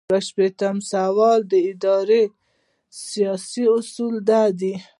شپږ 0.05 0.21
شپیتم 0.29 0.77
سوال 0.91 1.39
د 1.51 1.53
ادارې 1.71 2.23
اساسي 2.97 3.63
اصول 3.75 4.15
دي. 4.59 4.73